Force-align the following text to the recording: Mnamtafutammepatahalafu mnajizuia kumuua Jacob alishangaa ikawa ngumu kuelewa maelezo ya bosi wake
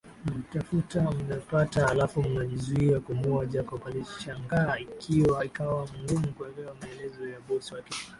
Mnamtafutammepatahalafu 0.25 2.21
mnajizuia 2.23 2.99
kumuua 2.99 3.45
Jacob 3.45 3.81
alishangaa 3.87 4.77
ikawa 5.45 5.87
ngumu 6.03 6.27
kuelewa 6.33 6.75
maelezo 6.81 7.27
ya 7.29 7.39
bosi 7.39 7.73
wake 7.73 7.95